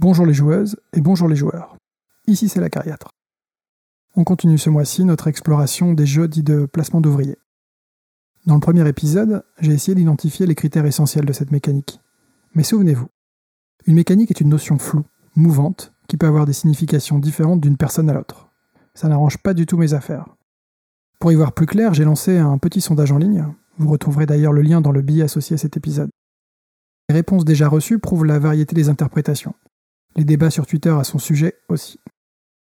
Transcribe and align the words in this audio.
Bonjour 0.00 0.26
les 0.26 0.32
joueuses 0.32 0.76
et 0.92 1.00
bonjour 1.00 1.26
les 1.26 1.34
joueurs. 1.34 1.76
Ici 2.28 2.48
c'est 2.48 2.60
la 2.60 2.70
cariatre. 2.70 3.08
On 4.14 4.22
continue 4.22 4.56
ce 4.56 4.70
mois-ci 4.70 5.04
notre 5.04 5.26
exploration 5.26 5.92
des 5.92 6.06
jeux 6.06 6.28
dits 6.28 6.44
de 6.44 6.66
placement 6.66 7.00
d'ouvriers. 7.00 7.38
Dans 8.46 8.54
le 8.54 8.60
premier 8.60 8.88
épisode, 8.88 9.42
j'ai 9.58 9.72
essayé 9.72 9.96
d'identifier 9.96 10.46
les 10.46 10.54
critères 10.54 10.86
essentiels 10.86 11.24
de 11.24 11.32
cette 11.32 11.50
mécanique. 11.50 12.00
Mais 12.54 12.62
souvenez-vous, 12.62 13.08
une 13.86 13.96
mécanique 13.96 14.30
est 14.30 14.40
une 14.40 14.50
notion 14.50 14.78
floue, 14.78 15.04
mouvante, 15.34 15.92
qui 16.06 16.16
peut 16.16 16.28
avoir 16.28 16.46
des 16.46 16.52
significations 16.52 17.18
différentes 17.18 17.60
d'une 17.60 17.76
personne 17.76 18.08
à 18.08 18.14
l'autre. 18.14 18.50
Ça 18.94 19.08
n'arrange 19.08 19.38
pas 19.38 19.52
du 19.52 19.66
tout 19.66 19.78
mes 19.78 19.94
affaires. 19.94 20.28
Pour 21.18 21.32
y 21.32 21.34
voir 21.34 21.54
plus 21.54 21.66
clair, 21.66 21.92
j'ai 21.92 22.04
lancé 22.04 22.38
un 22.38 22.58
petit 22.58 22.80
sondage 22.80 23.10
en 23.10 23.18
ligne. 23.18 23.46
Vous 23.78 23.90
retrouverez 23.90 24.26
d'ailleurs 24.26 24.52
le 24.52 24.62
lien 24.62 24.80
dans 24.80 24.92
le 24.92 25.02
billet 25.02 25.24
associé 25.24 25.54
à 25.54 25.58
cet 25.58 25.76
épisode. 25.76 26.10
Les 27.08 27.16
réponses 27.16 27.44
déjà 27.44 27.68
reçues 27.68 27.98
prouvent 27.98 28.26
la 28.26 28.38
variété 28.38 28.76
des 28.76 28.90
interprétations. 28.90 29.56
Les 30.16 30.24
débats 30.24 30.50
sur 30.50 30.66
Twitter 30.66 30.90
à 30.90 31.04
son 31.04 31.18
sujet 31.18 31.54
aussi. 31.68 32.00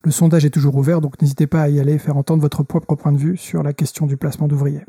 Le 0.04 0.12
sondage 0.12 0.46
est 0.46 0.50
toujours 0.50 0.76
ouvert, 0.76 1.02
donc 1.02 1.22
n'hésitez 1.22 1.48
pas 1.48 1.62
à 1.62 1.70
y 1.70 1.80
aller 1.80 1.94
et 1.94 2.00
faire 2.00 2.16
entendre 2.16 2.42
votre 2.42 2.64
propre 2.64 2.96
point 2.96 3.12
de 3.12 3.18
vue 3.18 3.38
sur 3.38 3.64
la 3.64 3.74
question 3.74 4.06
du 4.06 4.16
placement 4.16 4.48
d'ouvriers. 4.48 4.86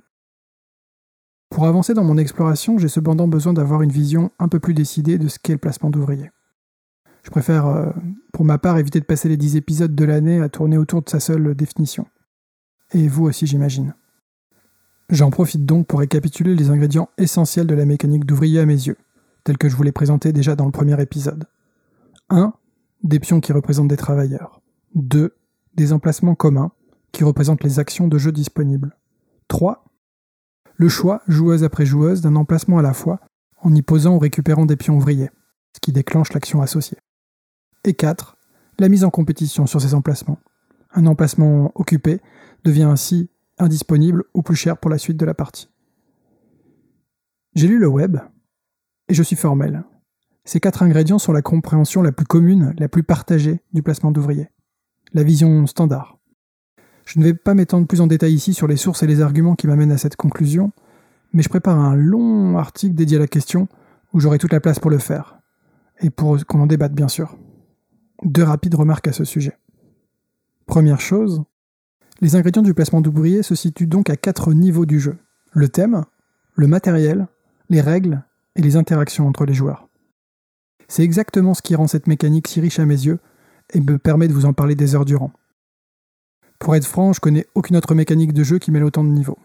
Pour 1.51 1.67
avancer 1.67 1.95
dans 1.95 2.05
mon 2.05 2.17
exploration, 2.17 2.79
j'ai 2.79 2.89
cependant 2.89 3.27
besoin 3.27 3.53
d'avoir 3.53 3.83
une 3.83 3.91
vision 3.91 4.31
un 4.39 4.47
peu 4.47 4.61
plus 4.61 4.75
décidée 4.75 5.19
de 5.19 5.27
ce 5.27 5.41
qu'est 5.41 5.55
le 5.55 5.59
placement 5.59 5.91
d'ouvriers. 5.91 6.31
Je 7.25 7.31
préfère, 7.31 7.67
euh, 7.67 7.91
pour 8.33 8.45
ma 8.45 8.59
part, 8.59 8.79
éviter 8.79 9.01
de 9.01 9.05
passer 9.05 9.29
les 9.29 9.37
10 9.37 9.57
épisodes 9.57 9.95
de 9.95 10.05
l'année 10.05 10.41
à 10.41 10.49
tourner 10.49 10.79
autour 10.79 11.03
de 11.03 11.11
sa 11.11 11.19
seule 11.19 11.55
définition. 11.57 12.07
Et 12.93 13.09
vous 13.09 13.25
aussi, 13.25 13.47
j'imagine. 13.47 13.95
J'en 15.11 15.31
profite 15.31 15.67
donc 15.67 15.89
pour 15.89 15.99
récapituler 15.99 16.55
les 16.55 16.71
ingrédients 16.71 17.11
essentiels 17.19 17.67
de 17.67 17.75
la 17.75 17.85
mécanique 17.85 18.27
d'ouvrier 18.27 18.61
à 18.61 18.67
mes 18.67 18.75
yeux, 18.75 18.97
tels 19.43 19.59
que 19.59 19.69
je 19.69 19.75
vous 19.75 19.83
l'ai 19.83 19.93
présenté 19.93 20.33
déjà 20.33 20.55
dans 20.55 20.67
le 20.67 20.73
premier 20.73 21.01
épisode. 21.03 21.47
1. 22.31 22.55
Des 23.03 23.19
pions 23.19 23.41
qui 23.41 23.53
représentent 23.53 23.89
des 23.89 23.97
travailleurs. 23.97 24.63
2. 24.95 25.37
Des 25.75 25.93
emplacements 25.93 26.35
communs, 26.35 26.73
qui 27.13 27.25
représentent 27.25 27.65
les 27.65 27.79
actions 27.79 28.09
de 28.09 28.19
jeu 28.19 28.33
disponibles. 28.33 28.97
3. 29.49 29.85
Le 30.77 30.89
choix, 30.89 31.23
joueuse 31.27 31.65
après 31.65 31.85
joueuse, 31.85 32.21
d'un 32.21 32.37
emplacement 32.37 32.79
à 32.79 32.83
la 32.83 32.95
fois, 32.95 33.21
en 33.61 33.75
y 33.75 33.83
posant 33.83 34.15
ou 34.15 34.19
récupérant 34.19 34.65
des 34.65 34.77
pions 34.77 34.97
ouvriers, 34.97 35.31
ce 35.75 35.81
qui 35.81 35.93
déclenche 35.93 36.33
l'action 36.33 36.63
associée. 36.63 36.99
Et 37.85 37.95
4. 37.95 38.37
La 38.79 38.89
mise 38.89 39.05
en 39.05 39.11
compétition 39.11 39.67
sur 39.67 39.81
ces 39.81 39.95
emplacements. 39.95 40.39
Un 40.93 41.07
emplacement 41.07 41.73
occupé 41.75 42.21
devient 42.65 42.85
ainsi 42.85 43.31
indisponible 43.59 44.25
ou 44.35 44.43
plus 44.43 44.57
cher 44.57 44.79
pour 44.79 44.91
la 44.91 44.99
suite 44.99 45.17
de 45.17 45.27
la 45.27 45.35
partie. 45.35 45.69
J'ai 47.55 47.67
lu 47.67 47.79
le 47.79 47.89
web, 47.89 48.19
et 49.09 49.15
je 49.15 49.23
suis 49.23 49.37
formel. 49.37 49.85
Ces 50.51 50.59
quatre 50.59 50.83
ingrédients 50.83 51.21
sont 51.21 51.31
la 51.31 51.43
compréhension 51.43 52.03
la 52.03 52.11
plus 52.11 52.27
commune, 52.27 52.75
la 52.77 52.89
plus 52.89 53.05
partagée 53.05 53.61
du 53.73 53.85
placement 53.85 54.11
d'ouvriers. 54.11 54.49
La 55.13 55.23
vision 55.23 55.65
standard. 55.69 56.19
Je 57.07 57.21
ne 57.21 57.25
vais 57.25 57.35
pas 57.35 57.55
m'étendre 57.55 57.87
plus 57.87 58.01
en 58.01 58.09
détail 58.09 58.35
ici 58.35 58.53
sur 58.53 58.67
les 58.67 58.77
sources 58.77 59.05
et 59.05 59.07
les 59.07 59.21
arguments 59.21 59.55
qui 59.55 59.69
m'amènent 59.69 59.93
à 59.93 59.97
cette 59.97 60.17
conclusion, 60.17 60.73
mais 61.33 61.45
je 61.45 61.49
prépare 61.49 61.79
un 61.79 61.95
long 61.95 62.59
article 62.59 62.97
dédié 62.97 63.19
à 63.19 63.21
la 63.21 63.29
question 63.29 63.69
où 64.13 64.19
j'aurai 64.19 64.39
toute 64.39 64.53
la 64.53 64.59
place 64.59 64.81
pour 64.81 64.91
le 64.91 64.99
faire, 64.99 65.39
et 66.01 66.11
pour 66.11 66.45
qu'on 66.47 66.63
en 66.63 66.67
débatte 66.67 66.95
bien 66.95 67.07
sûr. 67.07 67.39
Deux 68.25 68.43
rapides 68.43 68.75
remarques 68.75 69.07
à 69.07 69.13
ce 69.13 69.25
sujet. 69.25 69.57
Première 70.67 71.01
chose, 71.01 71.45
les 72.21 72.35
ingrédients 72.35 72.63
du 72.63 72.75
placement 72.75 73.03
d'ouvriers 73.03 73.45
se 73.45 73.55
situent 73.55 73.87
donc 73.87 74.11
à 74.11 74.17
quatre 74.17 74.53
niveaux 74.53 74.85
du 74.85 74.99
jeu. 74.99 75.17
Le 75.53 75.69
thème, 75.69 76.05
le 76.57 76.67
matériel, 76.67 77.29
les 77.69 77.81
règles 77.81 78.25
et 78.57 78.63
les 78.63 78.75
interactions 78.75 79.29
entre 79.29 79.47
les 79.47 79.55
joueurs. 79.55 79.87
C'est 80.91 81.05
exactement 81.05 81.55
ce 81.55 81.63
qui 81.63 81.77
rend 81.77 81.87
cette 81.87 82.09
mécanique 82.09 82.49
si 82.49 82.61
riche 82.61 82.81
à 82.81 82.85
mes 82.85 83.07
yeux 83.07 83.21
et 83.73 83.81
me 83.81 83.97
permet 83.97 84.27
de 84.27 84.33
vous 84.33 84.45
en 84.45 84.53
parler 84.53 84.75
des 84.75 84.97
heures 84.97 85.05
durant. 85.05 85.31
Pour 86.59 86.75
être 86.75 86.85
franc, 86.85 87.13
je 87.13 87.21
connais 87.21 87.47
aucune 87.55 87.77
autre 87.77 87.95
mécanique 87.95 88.33
de 88.33 88.43
jeu 88.43 88.59
qui 88.59 88.73
mêle 88.73 88.83
autant 88.83 89.05
de 89.05 89.09
niveaux. 89.09 89.39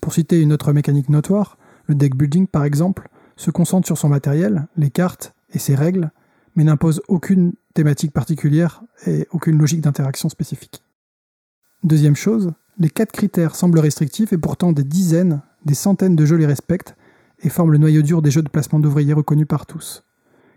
Pour 0.00 0.14
citer 0.14 0.40
une 0.40 0.54
autre 0.54 0.72
mécanique 0.72 1.10
notoire, 1.10 1.58
le 1.84 1.94
deck 1.94 2.16
building 2.16 2.46
par 2.46 2.64
exemple, 2.64 3.10
se 3.36 3.50
concentre 3.50 3.86
sur 3.86 3.98
son 3.98 4.08
matériel, 4.08 4.68
les 4.78 4.88
cartes 4.88 5.34
et 5.52 5.58
ses 5.58 5.74
règles, 5.74 6.12
mais 6.56 6.64
n'impose 6.64 7.02
aucune 7.08 7.52
thématique 7.74 8.14
particulière 8.14 8.82
et 9.06 9.28
aucune 9.32 9.58
logique 9.58 9.82
d'interaction 9.82 10.30
spécifique. 10.30 10.82
Deuxième 11.84 12.16
chose, 12.16 12.54
les 12.78 12.88
quatre 12.88 13.12
critères 13.12 13.54
semblent 13.54 13.80
restrictifs 13.80 14.32
et 14.32 14.38
pourtant 14.38 14.72
des 14.72 14.84
dizaines, 14.84 15.42
des 15.66 15.74
centaines 15.74 16.16
de 16.16 16.24
jeux 16.24 16.36
les 16.36 16.46
respectent 16.46 16.96
et 17.40 17.50
forment 17.50 17.72
le 17.72 17.78
noyau 17.78 18.00
dur 18.00 18.22
des 18.22 18.30
jeux 18.30 18.42
de 18.42 18.48
placement 18.48 18.80
d'ouvriers 18.80 19.12
reconnus 19.12 19.46
par 19.46 19.66
tous. 19.66 20.04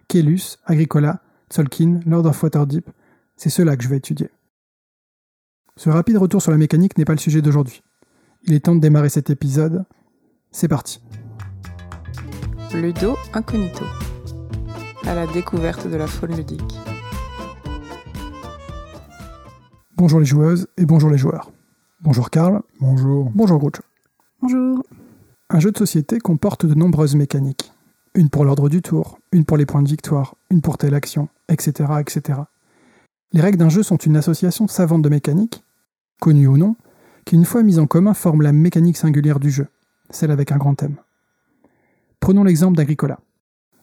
Kelus, 0.08 0.58
Agricola, 0.66 1.22
Tolkien, 1.50 2.00
Lord 2.06 2.26
of 2.26 2.42
Waterdeep, 2.42 2.90
c'est 3.36 3.50
ceux-là 3.50 3.78
que 3.78 3.84
je 3.84 3.90
vais 3.90 3.98
étudier. 3.98 4.30
Ce 5.76 5.90
rapide 5.90 6.18
retour 6.18 6.42
sur 6.42 6.52
la 6.52 6.58
mécanique 6.58 6.98
n'est 6.98 7.06
pas 7.06 7.14
le 7.14 7.20
sujet 7.20 7.42
d'aujourd'hui. 7.42 7.82
Il 8.44 8.54
est 8.54 8.66
temps 8.66 8.76
de 8.76 8.80
démarrer 8.80 9.10
cet 9.10 9.30
épisode. 9.30 9.86
C'est 10.52 10.68
parti. 10.68 11.02
Ludo 12.74 13.16
Incognito. 13.34 13.86
À 15.06 15.16
la 15.16 15.28
découverte 15.28 15.88
de 15.88 15.96
la 15.96 16.08
faune 16.08 16.36
ludique. 16.36 16.80
Bonjour 19.98 20.20
les 20.20 20.26
joueuses 20.26 20.68
et 20.78 20.86
bonjour 20.86 21.10
les 21.10 21.18
joueurs. 21.18 21.52
Bonjour 22.02 22.30
Karl. 22.30 22.62
Bonjour. 22.80 23.32
Bonjour 23.34 23.58
Groucho. 23.58 23.84
Bonjour. 24.42 24.84
Un 25.50 25.60
jeu 25.60 25.72
de 25.72 25.78
société 25.78 26.20
comporte 26.20 26.66
de 26.66 26.74
nombreuses 26.74 27.16
mécaniques. 27.16 27.73
Une 28.16 28.30
pour 28.30 28.46
l'ordre 28.46 28.70
du 28.70 28.82
tour, 28.82 29.18
une 29.32 29.44
pour 29.44 29.58
les 29.58 29.66
points 29.66 29.82
de 29.82 29.88
victoire, 29.88 30.36
une 30.52 30.62
pour 30.62 30.78
telle 30.78 30.94
action, 30.94 31.30
etc. 31.50 31.90
etc. 32.00 32.42
Les 33.32 33.42
règles 33.42 33.58
d'un 33.58 33.70
jeu 33.70 33.82
sont 33.82 33.98
une 33.98 34.16
association 34.16 34.68
savante 34.68 35.02
de 35.02 35.10
mécaniques, 35.10 35.64
connues 36.22 36.48
ou 36.48 36.58
non, 36.58 36.76
qui 37.26 37.36
une 37.36 37.46
fois 37.46 37.64
mises 37.64 37.80
en 37.80 37.88
commun 37.88 38.14
forment 38.14 38.44
la 38.44 38.52
mécanique 38.52 38.98
singulière 38.98 39.40
du 39.40 39.50
jeu, 39.50 39.68
celle 40.12 40.30
avec 40.30 40.52
un 40.52 40.58
grand 40.58 40.76
thème. 40.76 40.98
Prenons 42.20 42.44
l'exemple 42.44 42.78
d'Agricola. 42.78 43.20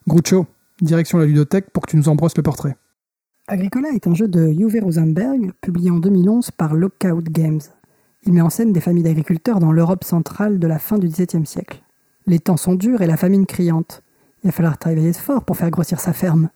Groucho, 0.07 0.47
direction 0.81 1.17
la 1.17 1.25
ludothèque 1.25 1.69
pour 1.71 1.83
que 1.83 1.91
tu 1.91 1.97
nous 1.97 2.07
embrosses 2.07 2.37
le 2.37 2.43
portrait. 2.43 2.77
Agricola 3.47 3.89
est 3.89 4.07
un 4.07 4.13
jeu 4.13 4.29
de 4.29 4.47
Uwe 4.47 4.81
Rosenberg, 4.81 5.51
publié 5.59 5.91
en 5.91 5.99
2011 5.99 6.51
par 6.51 6.73
Lockout 6.73 7.23
Games. 7.23 7.59
Il 8.23 8.33
met 8.33 8.41
en 8.41 8.49
scène 8.49 8.71
des 8.71 8.79
familles 8.79 9.03
d'agriculteurs 9.03 9.59
dans 9.59 9.73
l'Europe 9.73 10.05
centrale 10.05 10.57
de 10.57 10.67
la 10.67 10.79
fin 10.79 10.97
du 10.97 11.07
XVIIe 11.07 11.45
siècle. 11.45 11.83
Les 12.27 12.39
temps 12.39 12.57
sont 12.57 12.75
durs 12.75 13.01
et 13.01 13.07
la 13.07 13.17
famine 13.17 13.45
criante. 13.45 14.03
Il 14.43 14.47
va 14.47 14.51
falloir 14.51 14.77
travailler 14.77 15.13
fort 15.13 15.43
pour 15.43 15.57
faire 15.57 15.69
grossir 15.69 15.99
sa 15.99 16.13
ferme. 16.13 16.49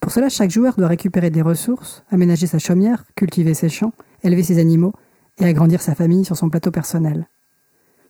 Pour 0.00 0.12
cela, 0.12 0.30
chaque 0.30 0.50
joueur 0.50 0.76
doit 0.76 0.88
récupérer 0.88 1.30
des 1.30 1.42
ressources, 1.42 2.04
aménager 2.10 2.46
sa 2.46 2.58
chaumière, 2.58 3.04
cultiver 3.16 3.52
ses 3.52 3.68
champs, 3.68 3.92
élever 4.22 4.42
ses 4.42 4.58
animaux 4.58 4.94
et 5.38 5.44
agrandir 5.44 5.82
sa 5.82 5.94
famille 5.94 6.24
sur 6.24 6.36
son 6.36 6.48
plateau 6.48 6.70
personnel. 6.70 7.28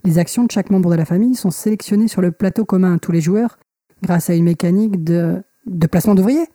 Les 0.05 0.19
actions 0.19 0.45
de 0.45 0.51
chaque 0.51 0.71
membre 0.71 0.91
de 0.91 0.97
la 0.97 1.05
famille 1.05 1.35
sont 1.35 1.51
sélectionnées 1.51 2.09
sur 2.09 2.23
le 2.23 2.31
plateau 2.31 2.65
commun 2.65 2.95
à 2.95 2.99
tous 2.99 3.13
les 3.13 3.21
joueurs 3.21 3.59
grâce 4.03 4.31
à 4.31 4.35
une 4.35 4.45
mécanique 4.45 5.03
de, 5.05 5.43
de 5.67 5.87
placement 5.87 6.15
d'ouvriers. 6.15 6.47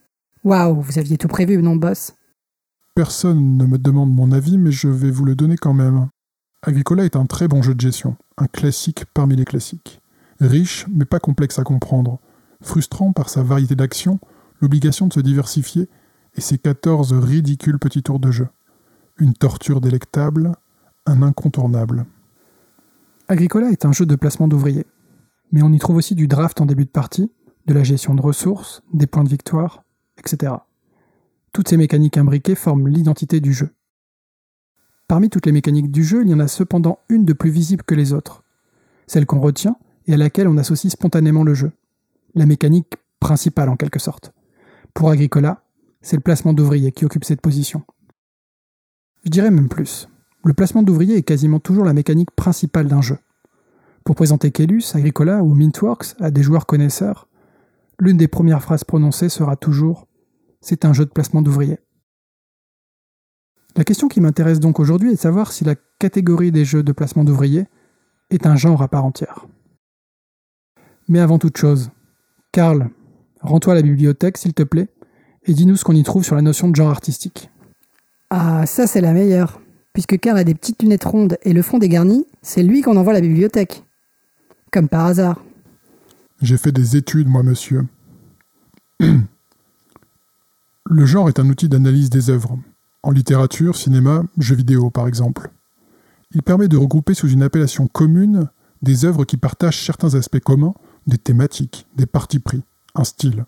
Waouh, 0.43 0.81
vous 0.81 0.97
aviez 0.99 1.17
tout 1.17 1.27
prévu, 1.27 1.61
non, 1.61 1.75
boss? 1.75 2.13
Personne 2.95 3.57
ne 3.57 3.65
me 3.65 3.77
demande 3.77 4.13
mon 4.13 4.31
avis, 4.31 4.57
mais 4.57 4.71
je 4.71 4.87
vais 4.87 5.11
vous 5.11 5.25
le 5.25 5.35
donner 5.35 5.57
quand 5.57 5.73
même. 5.73 6.07
Agricola 6.63 7.03
est 7.03 7.17
un 7.17 7.25
très 7.25 7.47
bon 7.47 7.61
jeu 7.61 7.75
de 7.75 7.81
gestion, 7.81 8.15
un 8.37 8.47
classique 8.47 9.03
parmi 9.13 9.35
les 9.35 9.45
classiques. 9.45 10.01
Riche, 10.45 10.85
mais 10.89 11.05
pas 11.05 11.19
complexe 11.19 11.59
à 11.59 11.63
comprendre. 11.63 12.19
Frustrant 12.61 13.13
par 13.13 13.29
sa 13.29 13.43
variété 13.43 13.75
d'actions, 13.75 14.19
l'obligation 14.59 15.07
de 15.07 15.13
se 15.13 15.19
diversifier 15.19 15.89
et 16.35 16.41
ses 16.41 16.57
14 16.57 17.13
ridicules 17.13 17.79
petits 17.79 18.03
tours 18.03 18.19
de 18.19 18.31
jeu. 18.31 18.47
Une 19.17 19.33
torture 19.33 19.81
délectable, 19.81 20.55
un 21.05 21.21
incontournable. 21.21 22.05
Agricola 23.27 23.71
est 23.71 23.85
un 23.85 23.91
jeu 23.91 24.05
de 24.05 24.15
placement 24.15 24.47
d'ouvriers, 24.47 24.85
mais 25.51 25.61
on 25.63 25.71
y 25.71 25.79
trouve 25.79 25.97
aussi 25.97 26.15
du 26.15 26.27
draft 26.27 26.59
en 26.61 26.65
début 26.65 26.85
de 26.85 26.89
partie, 26.89 27.31
de 27.65 27.73
la 27.73 27.83
gestion 27.83 28.13
de 28.13 28.21
ressources, 28.21 28.83
des 28.93 29.07
points 29.07 29.23
de 29.23 29.29
victoire, 29.29 29.83
etc. 30.17 30.53
Toutes 31.51 31.69
ces 31.69 31.77
mécaniques 31.77 32.17
imbriquées 32.17 32.55
forment 32.55 32.87
l'identité 32.87 33.39
du 33.39 33.53
jeu. 33.53 33.69
Parmi 35.07 35.29
toutes 35.29 35.45
les 35.45 35.51
mécaniques 35.51 35.91
du 35.91 36.03
jeu, 36.03 36.23
il 36.23 36.29
y 36.29 36.33
en 36.33 36.39
a 36.39 36.47
cependant 36.47 36.99
une 37.09 37.25
de 37.25 37.33
plus 37.33 37.51
visible 37.51 37.83
que 37.83 37.95
les 37.95 38.11
autres, 38.11 38.43
celle 39.07 39.25
qu'on 39.25 39.39
retient 39.39 39.77
et 40.07 40.13
à 40.13 40.17
laquelle 40.17 40.47
on 40.47 40.57
associe 40.57 40.91
spontanément 40.91 41.43
le 41.43 41.53
jeu, 41.53 41.71
la 42.33 42.45
mécanique 42.45 42.93
principale 43.19 43.69
en 43.69 43.75
quelque 43.75 43.99
sorte. 43.99 44.33
Pour 44.93 45.09
Agricola, 45.09 45.63
c'est 46.01 46.15
le 46.15 46.21
placement 46.21 46.53
d'ouvriers 46.53 46.91
qui 46.91 47.05
occupe 47.05 47.25
cette 47.25 47.41
position. 47.41 47.83
Je 49.23 49.29
dirais 49.29 49.51
même 49.51 49.69
plus. 49.69 50.07
Le 50.43 50.53
placement 50.53 50.83
d'ouvriers 50.83 51.17
est 51.17 51.23
quasiment 51.23 51.59
toujours 51.59 51.85
la 51.85 51.93
mécanique 51.93 52.31
principale 52.31 52.87
d'un 52.87 53.01
jeu. 53.01 53.17
Pour 54.03 54.15
présenter 54.15 54.51
Kelus, 54.51 54.93
Agricola 54.93 55.41
ou 55.41 55.55
Mintworks 55.55 56.13
à 56.19 56.29
des 56.29 56.43
joueurs 56.43 56.67
connaisseurs, 56.67 57.27
l'une 57.99 58.17
des 58.17 58.27
premières 58.27 58.61
phrases 58.61 58.83
prononcées 58.83 59.29
sera 59.29 59.55
toujours 59.55 60.07
C'est 60.61 60.85
un 60.85 60.93
jeu 60.93 61.05
de 61.05 61.09
placement 61.09 61.41
d'ouvriers. 61.41 61.79
La 63.75 63.83
question 63.83 64.07
qui 64.07 64.21
m'intéresse 64.21 64.59
donc 64.59 64.79
aujourd'hui 64.79 65.09
est 65.09 65.15
de 65.15 65.19
savoir 65.19 65.51
si 65.51 65.63
la 65.63 65.75
catégorie 65.99 66.51
des 66.51 66.63
jeux 66.63 66.83
de 66.83 66.91
placement 66.91 67.23
d'ouvriers 67.23 67.65
est 68.29 68.45
un 68.45 68.55
genre 68.55 68.81
à 68.83 68.87
part 68.87 69.05
entière. 69.05 69.47
Mais 71.07 71.19
avant 71.19 71.37
toute 71.37 71.57
chose, 71.57 71.91
Karl, 72.51 72.89
rends-toi 73.41 73.73
à 73.73 73.75
la 73.75 73.81
bibliothèque 73.81 74.37
s'il 74.37 74.53
te 74.53 74.63
plaît, 74.63 74.89
et 75.45 75.53
dis-nous 75.53 75.75
ce 75.75 75.83
qu'on 75.83 75.93
y 75.93 76.03
trouve 76.03 76.23
sur 76.23 76.35
la 76.35 76.41
notion 76.41 76.69
de 76.69 76.75
genre 76.75 76.89
artistique. 76.89 77.49
Ah, 78.29 78.65
ça 78.65 78.87
c'est 78.87 79.01
la 79.01 79.13
meilleure. 79.13 79.61
Puisque 79.93 80.19
Karl 80.19 80.37
a 80.37 80.43
des 80.43 80.55
petites 80.55 80.81
lunettes 80.81 81.05
rondes 81.05 81.37
et 81.43 81.53
le 81.53 81.61
front 81.61 81.77
dégarni, 81.77 82.25
c'est 82.41 82.63
lui 82.63 82.81
qu'on 82.81 82.97
envoie 82.97 83.13
à 83.13 83.15
la 83.15 83.21
bibliothèque. 83.21 83.85
Comme 84.71 84.89
par 84.89 85.05
hasard. 85.05 85.41
J'ai 86.41 86.57
fait 86.57 86.71
des 86.71 86.97
études, 86.97 87.27
moi, 87.27 87.43
monsieur. 87.43 87.85
Le 90.87 91.05
genre 91.05 91.29
est 91.29 91.39
un 91.39 91.49
outil 91.49 91.69
d'analyse 91.69 92.09
des 92.09 92.29
œuvres. 92.29 92.59
En 93.03 93.11
littérature, 93.11 93.75
cinéma, 93.75 94.23
jeux 94.37 94.55
vidéo, 94.55 94.89
par 94.89 95.07
exemple. 95.07 95.49
Il 96.31 96.43
permet 96.43 96.67
de 96.67 96.77
regrouper 96.77 97.13
sous 97.13 97.29
une 97.29 97.43
appellation 97.43 97.87
commune 97.87 98.49
des 98.81 99.05
œuvres 99.05 99.23
qui 99.25 99.37
partagent 99.37 99.83
certains 99.83 100.13
aspects 100.15 100.39
communs, 100.39 100.73
des 101.07 101.17
thématiques, 101.17 101.87
des 101.95 102.05
partis 102.05 102.39
pris, 102.39 102.63
un 102.95 103.03
style. 103.03 103.45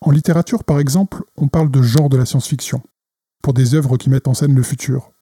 En 0.00 0.10
littérature, 0.10 0.64
par 0.64 0.80
exemple, 0.80 1.24
on 1.36 1.48
parle 1.48 1.70
de 1.70 1.82
genre 1.82 2.08
de 2.08 2.16
la 2.16 2.26
science-fiction, 2.26 2.82
pour 3.42 3.54
des 3.54 3.74
œuvres 3.74 3.96
qui 3.96 4.10
mettent 4.10 4.28
en 4.28 4.34
scène 4.34 4.54
le 4.54 4.62
futur. 4.62 5.12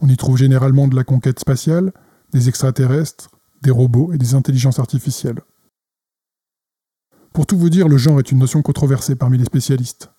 On 0.00 0.08
y 0.08 0.16
trouve 0.16 0.36
généralement 0.36 0.88
de 0.88 0.96
la 0.96 1.04
conquête 1.04 1.38
spatiale, 1.38 1.92
des 2.32 2.48
extraterrestres, 2.48 3.30
des 3.62 3.70
robots 3.70 4.12
et 4.12 4.18
des 4.18 4.34
intelligences 4.34 4.78
artificielles. 4.78 5.40
Pour 7.32 7.46
tout 7.46 7.58
vous 7.58 7.70
dire, 7.70 7.88
le 7.88 7.96
genre 7.96 8.18
est 8.18 8.32
une 8.32 8.38
notion 8.38 8.62
controversée 8.62 9.14
parmi 9.14 9.38
les 9.38 9.44
spécialistes, 9.44 10.10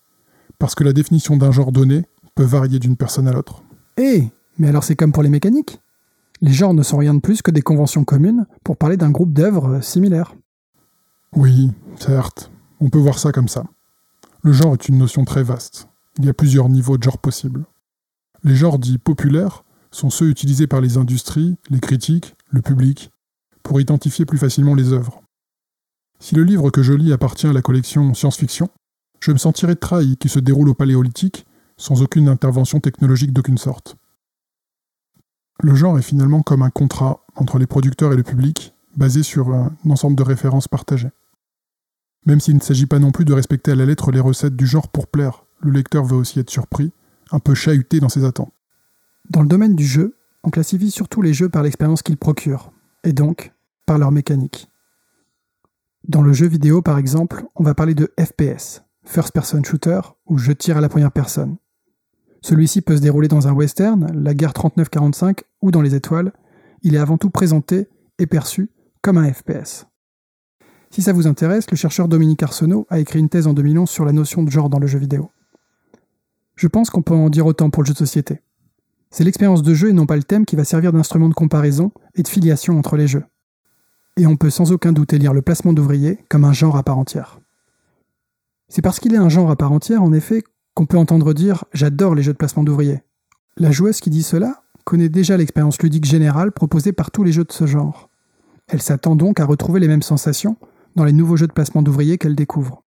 parce 0.57 0.75
que 0.75 0.83
la 0.83 0.93
définition 0.93 1.37
d'un 1.37 1.51
genre 1.51 1.71
donné 1.71 2.05
peut 2.35 2.43
varier 2.43 2.79
d'une 2.79 2.97
personne 2.97 3.27
à 3.27 3.33
l'autre. 3.33 3.63
Eh 3.97 4.27
Mais 4.57 4.69
alors 4.69 4.83
c'est 4.83 4.95
comme 4.95 5.11
pour 5.11 5.23
les 5.23 5.29
mécaniques? 5.29 5.79
Les 6.41 6.53
genres 6.53 6.73
ne 6.73 6.83
sont 6.83 6.97
rien 6.97 7.13
de 7.13 7.19
plus 7.19 7.41
que 7.41 7.51
des 7.51 7.61
conventions 7.61 8.05
communes 8.05 8.45
pour 8.63 8.77
parler 8.77 8.97
d'un 8.97 9.11
groupe 9.11 9.33
d'œuvres 9.33 9.81
similaires. 9.81 10.35
Oui, 11.35 11.71
certes, 11.97 12.51
on 12.79 12.89
peut 12.89 12.99
voir 12.99 13.19
ça 13.19 13.31
comme 13.31 13.49
ça. 13.49 13.65
Le 14.41 14.53
genre 14.53 14.73
est 14.73 14.87
une 14.87 14.97
notion 14.97 15.25
très 15.25 15.43
vaste. 15.43 15.89
Il 16.17 16.25
y 16.25 16.29
a 16.29 16.33
plusieurs 16.33 16.69
niveaux 16.69 16.97
de 16.97 17.03
genre 17.03 17.17
possibles. 17.17 17.65
Les 18.43 18.55
genres 18.55 18.79
dits 18.79 18.97
populaires 18.97 19.63
sont 19.91 20.09
ceux 20.09 20.29
utilisés 20.29 20.67
par 20.67 20.79
les 20.79 20.97
industries, 20.97 21.57
les 21.69 21.79
critiques, 21.79 22.35
le 22.49 22.61
public, 22.61 23.11
pour 23.63 23.81
identifier 23.81 24.25
plus 24.25 24.37
facilement 24.37 24.75
les 24.75 24.93
œuvres. 24.93 25.21
Si 26.19 26.35
le 26.35 26.43
livre 26.43 26.69
que 26.69 26.83
je 26.83 26.93
lis 26.93 27.11
appartient 27.11 27.47
à 27.47 27.53
la 27.53 27.61
collection 27.61 28.13
science-fiction, 28.13 28.69
je 29.19 29.31
me 29.31 29.37
sentirais 29.37 29.75
trahi 29.75 30.15
qu'il 30.17 30.31
se 30.31 30.39
déroule 30.39 30.69
au 30.69 30.73
paléolithique 30.73 31.45
sans 31.75 32.01
aucune 32.01 32.29
intervention 32.29 32.79
technologique 32.79 33.33
d'aucune 33.33 33.57
sorte. 33.57 33.97
Le 35.61 35.75
genre 35.75 35.99
est 35.99 36.03
finalement 36.03 36.41
comme 36.41 36.61
un 36.61 36.69
contrat 36.69 37.25
entre 37.35 37.59
les 37.59 37.67
producteurs 37.67 38.13
et 38.13 38.17
le 38.17 38.23
public, 38.23 38.73
basé 38.95 39.23
sur 39.23 39.49
un 39.49 39.75
ensemble 39.89 40.15
de 40.15 40.23
références 40.23 40.67
partagées. 40.67 41.11
Même 42.25 42.39
s'il 42.39 42.55
ne 42.55 42.61
s'agit 42.61 42.85
pas 42.85 42.99
non 42.99 43.11
plus 43.11 43.25
de 43.25 43.33
respecter 43.33 43.71
à 43.71 43.75
la 43.75 43.85
lettre 43.85 44.11
les 44.11 44.19
recettes 44.19 44.55
du 44.55 44.65
genre 44.65 44.87
pour 44.87 45.07
plaire, 45.07 45.45
le 45.61 45.71
lecteur 45.71 46.05
veut 46.05 46.15
aussi 46.15 46.39
être 46.39 46.49
surpris, 46.49 46.91
un 47.31 47.39
peu 47.39 47.53
chahuté 47.53 47.99
dans 47.99 48.09
ses 48.09 48.23
attentes. 48.23 48.53
Dans 49.29 49.41
le 49.41 49.47
domaine 49.47 49.75
du 49.75 49.85
jeu, 49.85 50.15
on 50.43 50.49
classifie 50.49 50.91
surtout 50.91 51.21
les 51.21 51.33
jeux 51.33 51.49
par 51.49 51.63
l'expérience 51.63 52.03
qu'ils 52.03 52.17
procurent, 52.17 52.71
et 53.03 53.13
donc 53.13 53.53
par 53.85 53.97
leur 53.97 54.11
mécanique. 54.11 54.69
Dans 56.07 56.21
le 56.21 56.31
jeu 56.31 56.47
vidéo, 56.47 56.81
par 56.81 56.97
exemple, 56.97 57.43
on 57.55 57.63
va 57.63 57.75
parler 57.75 57.95
de 57.95 58.13
FPS, 58.17 58.81
First 59.03 59.33
Person 59.33 59.63
Shooter, 59.63 59.99
où 60.25 60.37
je 60.37 60.53
tire 60.53 60.77
à 60.77 60.81
la 60.81 60.89
première 60.89 61.11
personne. 61.11 61.57
Celui-ci 62.41 62.81
peut 62.81 62.95
se 62.95 63.01
dérouler 63.01 63.27
dans 63.27 63.47
un 63.47 63.53
western, 63.53 64.11
la 64.13 64.33
guerre 64.33 64.53
39-45 64.53 65.39
ou 65.61 65.71
dans 65.71 65.81
les 65.81 65.95
étoiles. 65.95 66.31
Il 66.81 66.95
est 66.95 66.99
avant 66.99 67.17
tout 67.17 67.29
présenté 67.29 67.87
et 68.17 68.25
perçu 68.25 68.69
comme 69.01 69.17
un 69.17 69.31
FPS. 69.31 69.85
Si 70.91 71.01
ça 71.01 71.13
vous 71.13 71.27
intéresse, 71.27 71.69
le 71.69 71.77
chercheur 71.77 72.07
Dominique 72.07 72.41
Arsenault 72.41 72.87
a 72.89 72.99
écrit 72.99 73.19
une 73.19 73.29
thèse 73.29 73.47
en 73.47 73.53
2011 73.53 73.89
sur 73.89 74.05
la 74.05 74.11
notion 74.11 74.43
de 74.43 74.49
genre 74.49 74.69
dans 74.69 74.79
le 74.79 74.87
jeu 74.87 74.97
vidéo. 74.97 75.29
Je 76.55 76.67
pense 76.67 76.89
qu'on 76.89 77.01
peut 77.01 77.13
en 77.13 77.29
dire 77.29 77.45
autant 77.45 77.69
pour 77.69 77.83
le 77.83 77.87
jeu 77.87 77.93
de 77.93 77.99
société. 77.99 78.41
C'est 79.11 79.23
l'expérience 79.23 79.63
de 79.63 79.73
jeu 79.73 79.89
et 79.89 79.93
non 79.93 80.05
pas 80.05 80.15
le 80.15 80.23
thème 80.23 80.45
qui 80.45 80.55
va 80.55 80.63
servir 80.63 80.91
d'instrument 80.91 81.29
de 81.29 81.33
comparaison 81.33 81.91
et 82.15 82.23
de 82.23 82.27
filiation 82.27 82.77
entre 82.77 82.95
les 82.95 83.07
jeux. 83.07 83.23
Et 84.17 84.27
on 84.27 84.35
peut 84.35 84.49
sans 84.49 84.71
aucun 84.71 84.91
doute 84.91 85.13
élire 85.13 85.33
le 85.33 85.41
placement 85.41 85.73
d'ouvriers 85.73 86.19
comme 86.27 86.43
un 86.43 86.53
genre 86.53 86.75
à 86.75 86.83
part 86.83 86.97
entière. 86.97 87.39
C'est 88.67 88.81
parce 88.81 88.99
qu'il 88.99 89.13
est 89.13 89.17
un 89.17 89.29
genre 89.29 89.49
à 89.49 89.55
part 89.55 89.71
entière, 89.71 90.03
en 90.03 90.13
effet, 90.13 90.43
qu'on 90.79 90.85
peut 90.85 90.97
entendre 90.97 91.33
dire 91.33 91.65
J'adore 91.73 92.15
les 92.15 92.23
jeux 92.23 92.31
de 92.31 92.37
placement 92.37 92.63
d'ouvriers. 92.63 93.03
La 93.57 93.69
joueuse 93.69 93.99
qui 93.99 94.09
dit 94.09 94.23
cela 94.23 94.63
connaît 94.85 95.09
déjà 95.09 95.35
l'expérience 95.35 95.81
ludique 95.81 96.05
générale 96.05 96.53
proposée 96.53 96.93
par 96.93 97.11
tous 97.11 97.25
les 97.25 97.33
jeux 97.33 97.43
de 97.43 97.51
ce 97.51 97.67
genre. 97.67 98.09
Elle 98.69 98.81
s'attend 98.81 99.17
donc 99.17 99.41
à 99.41 99.45
retrouver 99.45 99.81
les 99.81 99.89
mêmes 99.89 100.01
sensations 100.01 100.55
dans 100.95 101.03
les 101.03 101.11
nouveaux 101.11 101.35
jeux 101.35 101.47
de 101.47 101.51
placement 101.51 101.81
d'ouvriers 101.81 102.17
qu'elle 102.17 102.33
découvre. 102.33 102.85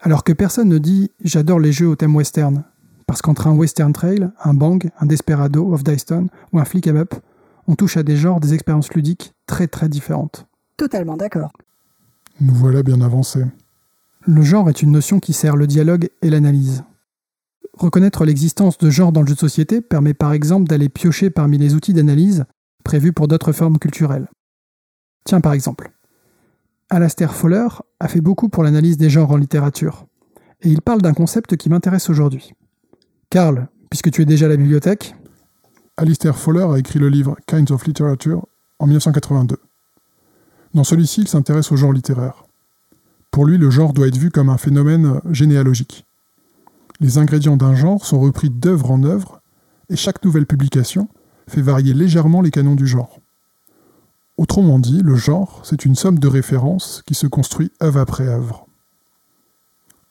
Alors 0.00 0.24
que 0.24 0.32
personne 0.32 0.68
ne 0.68 0.78
dit 0.78 1.12
J'adore 1.22 1.60
les 1.60 1.70
jeux 1.70 1.86
au 1.86 1.94
thème 1.94 2.16
western, 2.16 2.64
parce 3.06 3.22
qu'entre 3.22 3.46
un 3.46 3.54
western 3.54 3.92
trail, 3.92 4.28
un 4.42 4.54
bang, 4.54 4.90
un 4.98 5.06
desperado 5.06 5.72
of 5.72 5.84
Dyston 5.84 6.26
ou 6.52 6.58
un 6.58 6.64
flick 6.64 6.88
em 6.88 6.96
up, 6.96 7.14
on 7.68 7.76
touche 7.76 7.98
à 7.98 8.02
des 8.02 8.16
genres, 8.16 8.40
des 8.40 8.52
expériences 8.52 8.92
ludiques 8.94 9.32
très 9.46 9.68
très 9.68 9.88
différentes. 9.88 10.48
Totalement 10.76 11.16
d'accord. 11.16 11.52
Nous 12.40 12.52
voilà 12.52 12.82
bien 12.82 13.00
avancés. 13.00 13.44
Le 14.32 14.42
genre 14.42 14.68
est 14.68 14.80
une 14.80 14.92
notion 14.92 15.18
qui 15.18 15.32
sert 15.32 15.56
le 15.56 15.66
dialogue 15.66 16.08
et 16.22 16.30
l'analyse. 16.30 16.84
Reconnaître 17.72 18.24
l'existence 18.24 18.78
de 18.78 18.88
genre 18.88 19.10
dans 19.10 19.22
le 19.22 19.26
jeu 19.26 19.34
de 19.34 19.40
société 19.40 19.80
permet 19.80 20.14
par 20.14 20.32
exemple 20.32 20.68
d'aller 20.68 20.88
piocher 20.88 21.30
parmi 21.30 21.58
les 21.58 21.74
outils 21.74 21.94
d'analyse 21.94 22.44
prévus 22.84 23.12
pour 23.12 23.26
d'autres 23.26 23.50
formes 23.50 23.80
culturelles. 23.80 24.28
Tiens 25.24 25.40
par 25.40 25.52
exemple, 25.52 25.90
Alastair 26.90 27.34
Fowler 27.34 27.66
a 27.98 28.06
fait 28.06 28.20
beaucoup 28.20 28.48
pour 28.48 28.62
l'analyse 28.62 28.98
des 28.98 29.10
genres 29.10 29.32
en 29.32 29.36
littérature, 29.36 30.06
et 30.60 30.68
il 30.68 30.80
parle 30.80 31.02
d'un 31.02 31.12
concept 31.12 31.56
qui 31.56 31.68
m'intéresse 31.68 32.08
aujourd'hui. 32.08 32.52
Karl, 33.30 33.66
puisque 33.90 34.12
tu 34.12 34.22
es 34.22 34.26
déjà 34.26 34.46
à 34.46 34.50
la 34.50 34.56
bibliothèque, 34.56 35.16
Alistair 35.96 36.38
Fowler 36.38 36.68
a 36.72 36.78
écrit 36.78 37.00
le 37.00 37.08
livre 37.08 37.36
Kinds 37.48 37.72
of 37.72 37.84
Literature 37.84 38.46
en 38.78 38.86
1982. 38.86 39.56
Dans 40.74 40.84
celui-ci, 40.84 41.22
il 41.22 41.28
s'intéresse 41.28 41.72
au 41.72 41.76
genre 41.76 41.92
littéraire. 41.92 42.44
Pour 43.30 43.46
lui, 43.46 43.58
le 43.58 43.70
genre 43.70 43.92
doit 43.92 44.08
être 44.08 44.16
vu 44.16 44.30
comme 44.30 44.48
un 44.48 44.58
phénomène 44.58 45.20
généalogique. 45.30 46.04
Les 47.00 47.18
ingrédients 47.18 47.56
d'un 47.56 47.74
genre 47.74 48.04
sont 48.04 48.20
repris 48.20 48.50
d'œuvre 48.50 48.90
en 48.90 49.02
œuvre, 49.04 49.40
et 49.88 49.96
chaque 49.96 50.24
nouvelle 50.24 50.46
publication 50.46 51.08
fait 51.48 51.62
varier 51.62 51.94
légèrement 51.94 52.42
les 52.42 52.50
canons 52.50 52.74
du 52.74 52.86
genre. 52.86 53.20
Autrement 54.36 54.78
dit, 54.78 55.02
le 55.02 55.16
genre, 55.16 55.60
c'est 55.64 55.84
une 55.84 55.94
somme 55.94 56.18
de 56.18 56.28
références 56.28 57.02
qui 57.06 57.14
se 57.14 57.26
construit 57.26 57.72
œuvre 57.82 58.00
après 58.00 58.26
œuvre. 58.26 58.66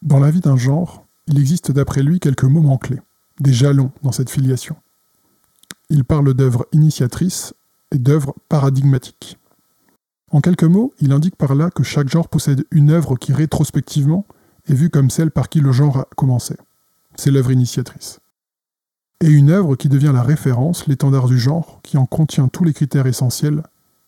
Dans 0.01 0.19
la 0.19 0.31
vie 0.31 0.39
d'un 0.39 0.55
genre, 0.55 1.05
il 1.27 1.39
existe 1.39 1.71
d'après 1.71 2.03
lui 2.03 2.19
quelques 2.19 2.43
moments 2.43 2.77
clés, 2.77 3.01
des 3.39 3.53
jalons 3.53 3.91
dans 4.03 4.11
cette 4.11 4.29
filiation. 4.29 4.75
Il 5.89 6.03
parle 6.03 6.33
d'œuvres 6.33 6.67
initiatrices 6.71 7.53
et 7.91 7.97
d'œuvres 7.97 8.35
paradigmatiques. 8.49 9.37
En 10.31 10.41
quelques 10.41 10.63
mots, 10.63 10.93
il 10.99 11.11
indique 11.11 11.35
par 11.35 11.55
là 11.55 11.69
que 11.69 11.83
chaque 11.83 12.09
genre 12.09 12.27
possède 12.27 12.65
une 12.71 12.91
œuvre 12.91 13.15
qui 13.15 13.33
rétrospectivement 13.33 14.25
est 14.67 14.73
vue 14.73 14.89
comme 14.89 15.09
celle 15.09 15.31
par 15.31 15.49
qui 15.49 15.59
le 15.59 15.71
genre 15.71 15.97
a 15.97 16.07
commencé. 16.15 16.55
C'est 17.15 17.31
l'œuvre 17.31 17.51
initiatrice. 17.51 18.19
Et 19.21 19.29
une 19.29 19.49
œuvre 19.49 19.75
qui 19.75 19.89
devient 19.89 20.11
la 20.13 20.23
référence, 20.23 20.87
l'étendard 20.87 21.27
du 21.27 21.39
genre, 21.39 21.79
qui 21.83 21.97
en 21.97 22.05
contient 22.05 22.47
tous 22.47 22.63
les 22.63 22.73
critères 22.73 23.07
essentiels, 23.07 23.63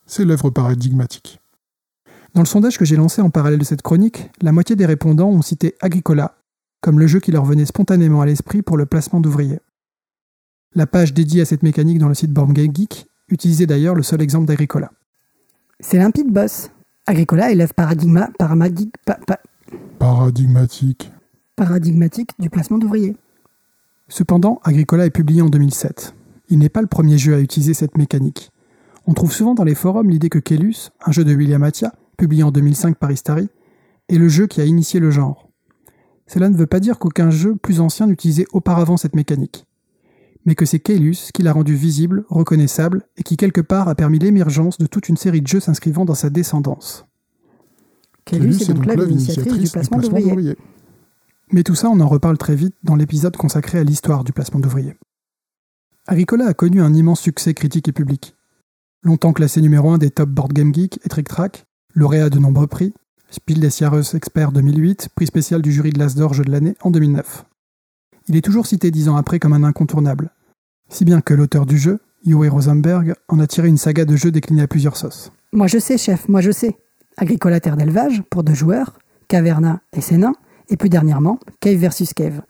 c'est 0.06 0.26
l'œuvre 0.26 0.50
paradigmatique. 0.50 1.40
Dans 2.34 2.42
le 2.42 2.48
sondage 2.48 2.78
que 2.78 2.86
j'ai 2.86 2.96
lancé 2.96 3.22
en 3.22 3.30
parallèle 3.30 3.60
de 3.60 3.66
cette 3.66 3.82
chronique, 3.82 4.30
la 4.42 4.52
moitié 4.52 4.76
des 4.76 4.86
répondants 4.86 5.30
ont 5.30 5.42
cité 5.42 5.76
Agricola 5.82 6.36
comme 6.82 7.00
le 7.00 7.08
jeu 7.08 7.20
qui 7.20 7.32
leur 7.32 7.46
venait 7.46 7.66
spontanément 7.66 8.22
à 8.22 8.26
l'esprit 8.26 8.64
pour 8.64 8.76
le 8.76 8.88
placement 8.88 9.22
d'ouvriers. 9.22 9.60
La 10.74 10.88
page 10.88 11.14
dédiée 11.14 11.42
à 11.42 11.46
cette 11.46 11.64
mécanique 11.64 12.00
dans 12.00 12.10
le 12.10 12.16
site 12.16 12.32
Board 12.32 12.52
Game 12.54 12.74
utilisait 13.30 13.68
d'ailleurs 13.68 13.96
le 13.96 14.04
seul 14.04 14.22
exemple 14.22 14.48
d'Agricola. 14.48 14.92
C'est 15.82 15.98
limpide, 15.98 16.32
boss. 16.32 16.70
Agricola 17.08 17.52
élève 17.52 17.74
paradigma, 17.74 18.30
paramadi- 18.40 18.92
pa- 19.06 19.20
pa- 19.26 19.40
Paradigmatique. 20.00 21.12
paradigmatique 21.56 22.32
du 22.40 22.50
placement 22.50 22.78
d'ouvriers. 22.78 23.16
Cependant, 24.08 24.60
Agricola 24.64 25.06
est 25.06 25.10
publié 25.12 25.42
en 25.42 25.50
2007. 25.50 26.14
Il 26.50 26.60
n'est 26.60 26.70
pas 26.70 26.82
le 26.82 26.88
premier 26.88 27.18
jeu 27.18 27.34
à 27.36 27.40
utiliser 27.40 27.74
cette 27.74 27.98
mécanique. 27.98 28.52
On 29.08 29.14
trouve 29.14 29.32
souvent 29.32 29.54
dans 29.56 29.64
les 29.64 29.76
forums 29.76 30.10
l'idée 30.10 30.30
que 30.30 30.40
Kellus, 30.40 30.90
un 31.06 31.12
jeu 31.12 31.24
de 31.24 31.34
William 31.34 31.64
Attia, 31.64 31.94
publié 32.18 32.44
en 32.44 32.52
2005 32.52 32.98
par 32.98 33.12
Istari, 33.12 33.50
est 34.10 34.18
le 34.18 34.28
jeu 34.28 34.48
qui 34.48 34.62
a 34.62 34.66
initié 34.66 35.00
le 35.00 35.12
genre. 35.12 35.48
Cela 36.28 36.50
ne 36.50 36.56
veut 36.58 36.68
pas 36.68 36.80
dire 36.80 37.00
qu'aucun 37.00 37.30
jeu 37.32 37.56
plus 37.56 37.80
ancien 37.80 38.06
n'utilisait 38.08 38.46
auparavant 38.54 38.98
cette 38.98 39.16
mécanique, 39.16 39.66
mais 40.46 40.56
que 40.56 40.66
c'est 40.66 40.80
Caylus 40.80 41.32
qui 41.34 41.44
l'a 41.44 41.54
rendu 41.54 41.76
visible, 41.76 42.26
reconnaissable, 42.30 43.04
et 43.18 43.24
qui 43.24 43.38
quelque 43.38 43.62
part 43.62 43.88
a 43.88 43.96
permis 43.96 44.20
l'émergence 44.20 44.78
de 44.78 44.86
toute 44.86 45.10
une 45.10 45.18
série 45.18 45.42
de 45.42 45.48
jeux 45.48 45.60
s'inscrivant 45.60 46.06
dans 46.06 46.16
sa 46.16 46.30
descendance. 46.30 47.06
Kellus 48.26 48.62
est 48.62 48.74
donc 48.74 48.86
du 48.86 49.70
placement 49.70 49.98
d'ouvriers. 49.98 50.58
Mais 51.52 51.64
tout 51.64 51.76
ça, 51.76 51.90
on 51.90 52.00
en 52.00 52.08
reparle 52.08 52.38
très 52.38 52.56
vite 52.56 52.76
dans 52.84 52.96
l'épisode 52.96 53.36
consacré 53.36 53.80
à 53.80 53.84
l'histoire 53.84 54.24
du 54.24 54.32
placement 54.32 54.60
d'ouvriers. 54.60 54.96
Agricola 56.08 56.48
a 56.48 56.54
connu 56.54 56.82
un 56.82 56.94
immense 56.94 57.20
succès 57.20 57.54
critique 57.54 57.88
et 57.88 57.92
public. 57.92 58.36
Longtemps 59.04 59.34
classé 59.34 59.62
numéro 59.62 59.90
1 59.90 59.98
des 59.98 60.12
top 60.12 60.30
board 60.30 60.54
game 60.54 60.74
geek 60.74 61.00
et 61.04 61.10
trick 61.10 61.28
track, 61.28 61.66
lauréat 61.94 62.30
de 62.30 62.40
nombreux 62.40 62.68
prix, 62.68 62.94
Spiel 63.30 63.60
des 63.60 63.70
Jahres 63.70 64.16
Expert 64.16 64.52
2008, 64.52 65.10
prix 65.16 65.28
spécial 65.28 65.62
du 65.62 65.72
jury 65.72 65.92
de 65.92 66.00
l'Asdor 66.00 66.34
Jeu 66.34 66.44
de 66.44 66.52
l'année 66.52 66.76
en 66.82 66.92
2009. 66.92 67.46
Il 68.28 68.36
est 68.36 68.42
toujours 68.42 68.68
cité 68.68 68.92
dix 68.92 69.10
ans 69.10 69.16
après 69.16 69.40
comme 69.40 69.54
un 69.54 69.64
incontournable, 69.64 70.32
si 70.90 71.06
bien 71.06 71.22
que 71.22 71.34
l'auteur 71.34 71.66
du 71.66 71.78
jeu, 71.78 72.00
Uwe 72.26 72.50
Rosenberg, 72.50 73.16
en 73.28 73.40
a 73.40 73.48
tiré 73.48 73.68
une 73.68 73.78
saga 73.78 74.06
de 74.06 74.16
jeux 74.16 74.32
déclinée 74.32 74.62
à 74.62 74.68
plusieurs 74.68 74.98
sauces. 74.98 75.32
Moi 75.54 75.68
je 75.68 75.80
sais, 75.80 75.98
chef, 75.98 76.30
moi 76.30 76.42
je 76.42 76.52
sais. 76.52 76.78
Agricola 77.18 77.60
Terre 77.60 77.78
d'élevage, 77.78 78.22
pour 78.30 78.44
deux 78.44 78.54
joueurs, 78.54 79.00
Caverna 79.28 79.82
et 79.94 80.02
Sénin, 80.02 80.34
et 80.70 80.78
plus 80.78 80.90
dernièrement, 80.90 81.40
Cave 81.60 81.78
vs 81.78 82.14
Cave. 82.16 82.42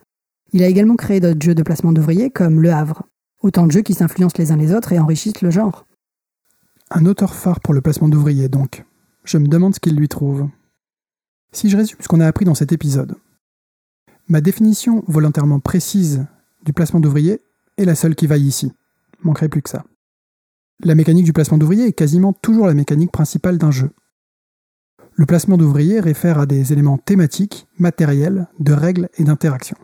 Il 0.53 0.63
a 0.63 0.67
également 0.67 0.95
créé 0.95 1.19
d'autres 1.19 1.41
jeux 1.41 1.55
de 1.55 1.63
placement 1.63 1.93
d'ouvriers 1.93 2.29
comme 2.29 2.61
Le 2.61 2.71
Havre. 2.71 3.03
Autant 3.41 3.65
de 3.65 3.71
jeux 3.71 3.81
qui 3.81 3.93
s'influencent 3.93 4.37
les 4.37 4.51
uns 4.51 4.57
les 4.57 4.73
autres 4.73 4.91
et 4.93 4.99
enrichissent 4.99 5.41
le 5.41 5.49
genre. 5.49 5.85
Un 6.91 7.05
auteur 7.05 7.33
phare 7.33 7.61
pour 7.61 7.73
le 7.73 7.81
placement 7.81 8.09
d'ouvriers, 8.09 8.49
donc. 8.49 8.85
Je 9.23 9.37
me 9.37 9.47
demande 9.47 9.73
ce 9.73 9.79
qu'il 9.79 9.95
lui 9.95 10.09
trouve. 10.09 10.49
Si 11.53 11.69
je 11.69 11.77
résume 11.77 11.97
ce 11.99 12.07
qu'on 12.07 12.19
a 12.19 12.27
appris 12.27 12.45
dans 12.45 12.55
cet 12.55 12.71
épisode, 12.71 13.15
ma 14.31 14.39
définition 14.39 15.03
volontairement 15.07 15.59
précise 15.59 16.25
du 16.63 16.71
placement 16.71 17.01
d'ouvriers 17.01 17.41
est 17.77 17.83
la 17.83 17.95
seule 17.95 18.15
qui 18.15 18.27
vaille 18.27 18.47
ici. 18.47 18.71
Manquerait 19.23 19.49
plus 19.49 19.61
que 19.61 19.69
ça. 19.69 19.83
La 20.85 20.95
mécanique 20.95 21.25
du 21.25 21.33
placement 21.33 21.57
d'ouvriers 21.57 21.87
est 21.87 21.93
quasiment 21.93 22.31
toujours 22.31 22.65
la 22.65 22.73
mécanique 22.73 23.11
principale 23.11 23.57
d'un 23.57 23.71
jeu. 23.71 23.89
Le 25.15 25.25
placement 25.25 25.57
d'ouvriers 25.57 25.99
réfère 25.99 26.39
à 26.39 26.45
des 26.45 26.71
éléments 26.71 26.97
thématiques, 26.97 27.67
matériels, 27.77 28.47
de 28.57 28.71
règles 28.71 29.09
et 29.17 29.25
d'interactions. 29.25 29.77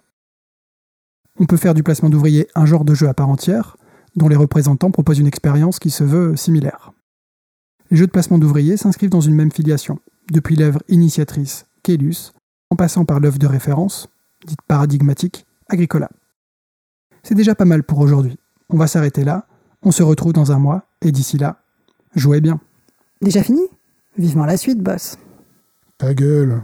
On 1.38 1.46
peut 1.46 1.58
faire 1.58 1.74
du 1.74 1.84
placement 1.84 2.10
d'ouvriers 2.10 2.48
un 2.56 2.66
genre 2.66 2.86
de 2.86 2.94
jeu 2.94 3.10
à 3.10 3.14
part 3.14 3.30
entière, 3.30 3.76
dont 4.16 4.30
les 4.30 4.38
représentants 4.38 4.92
proposent 4.92 5.20
une 5.20 5.28
expérience 5.28 5.78
qui 5.78 5.90
se 5.90 6.06
veut 6.06 6.38
similaire. 6.38 6.94
Les 7.92 7.98
jeux 7.98 8.08
de 8.08 8.12
placement 8.12 8.38
d'ouvriers 8.38 8.78
s'inscrivent 8.78 9.10
dans 9.10 9.20
une 9.20 9.36
même 9.36 9.52
filiation, 9.52 10.00
depuis 10.32 10.56
l'œuvre 10.56 10.82
initiatrice 10.88 11.66
Kélus, 11.84 12.32
en 12.70 12.78
passant 12.78 13.04
par 13.04 13.20
l'œuvre 13.20 13.40
de 13.40 13.48
référence, 13.48 14.10
dite 14.46 14.62
paradigmatique, 14.68 15.46
Agricola. 15.70 16.10
C'est 17.24 17.36
déjà 17.36 17.56
pas 17.56 17.66
mal 17.66 17.84
pour 17.84 18.00
aujourd'hui. 18.00 18.38
On 18.70 18.78
va 18.78 18.88
s'arrêter 18.88 19.24
là, 19.24 19.48
on 19.84 19.92
se 19.92 20.04
retrouve 20.04 20.34
dans 20.34 20.52
un 20.52 20.60
mois, 20.60 20.88
et 21.02 21.12
d'ici 21.12 21.38
là, 21.38 21.62
jouez 22.16 22.42
bien. 22.42 22.60
Déjà 23.22 23.44
fini? 23.44 23.62
Vivement 24.18 24.46
la 24.46 24.58
suite, 24.58 24.82
boss. 24.82 25.18
Ta 25.98 26.14
gueule, 26.14 26.62